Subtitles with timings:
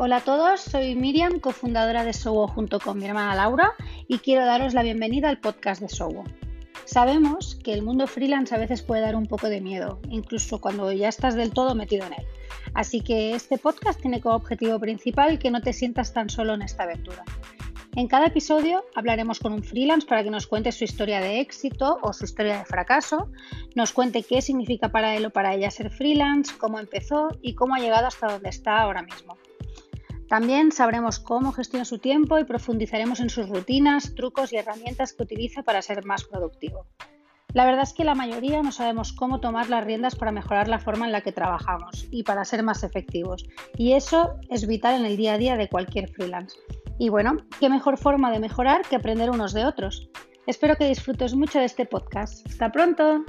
[0.00, 3.74] Hola a todos, soy Miriam, cofundadora de Sowo junto con mi hermana Laura
[4.06, 6.22] y quiero daros la bienvenida al podcast de Sowo.
[6.84, 10.92] Sabemos que el mundo freelance a veces puede dar un poco de miedo, incluso cuando
[10.92, 12.26] ya estás del todo metido en él.
[12.74, 16.62] Así que este podcast tiene como objetivo principal que no te sientas tan solo en
[16.62, 17.24] esta aventura.
[17.96, 21.98] En cada episodio hablaremos con un freelance para que nos cuente su historia de éxito
[22.02, 23.32] o su historia de fracaso,
[23.74, 27.74] nos cuente qué significa para él o para ella ser freelance, cómo empezó y cómo
[27.74, 29.36] ha llegado hasta donde está ahora mismo.
[30.28, 35.22] También sabremos cómo gestiona su tiempo y profundizaremos en sus rutinas, trucos y herramientas que
[35.22, 36.86] utiliza para ser más productivo.
[37.54, 40.78] La verdad es que la mayoría no sabemos cómo tomar las riendas para mejorar la
[40.78, 43.46] forma en la que trabajamos y para ser más efectivos.
[43.76, 46.58] Y eso es vital en el día a día de cualquier freelance.
[46.98, 50.10] Y bueno, qué mejor forma de mejorar que aprender unos de otros.
[50.46, 52.46] Espero que disfrutes mucho de este podcast.
[52.46, 53.24] Hasta pronto.